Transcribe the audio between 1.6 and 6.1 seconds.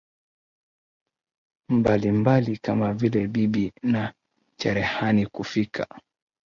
mbalimbali kama vile bibi na cherehani Kufika